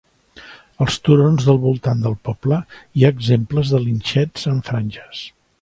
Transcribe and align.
Als 0.85 0.95
turons 1.07 1.45
del 1.49 1.59
voltant 1.67 2.01
del 2.07 2.17
poble 2.29 2.61
hi 2.97 3.05
ha 3.09 3.13
exemples 3.17 3.75
de 3.75 3.85
linxets 3.87 4.51
en 4.55 4.63
franges. 4.73 5.25